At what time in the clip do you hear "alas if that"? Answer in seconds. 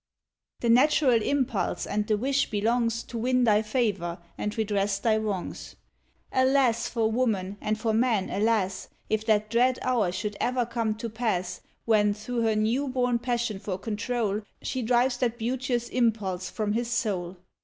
8.31-9.51